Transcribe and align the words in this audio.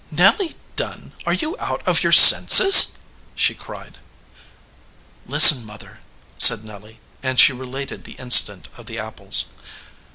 "Nelly 0.09 0.55
Dunn, 0.75 1.11
are 1.27 1.33
you 1.33 1.55
out 1.59 1.87
of 1.87 2.01
your 2.01 2.11
senses?" 2.11 2.97
she 3.35 3.53
cried. 3.53 3.99
"Listen, 5.27 5.63
mother," 5.63 5.99
said 6.39 6.63
Nelly; 6.63 6.99
and 7.21 7.39
she 7.39 7.53
related 7.53 8.03
the 8.05 8.13
incident 8.17 8.67
of 8.79 8.87
the 8.87 8.97
apples. 8.97 9.53